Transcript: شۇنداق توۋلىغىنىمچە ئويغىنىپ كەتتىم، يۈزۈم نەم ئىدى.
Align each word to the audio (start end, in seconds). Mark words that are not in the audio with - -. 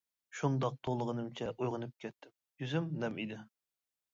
شۇنداق 0.37 0.77
توۋلىغىنىمچە 0.87 1.51
ئويغىنىپ 1.51 1.93
كەتتىم، 2.07 2.35
يۈزۈم 2.65 2.91
نەم 3.05 3.21
ئىدى. 3.25 3.43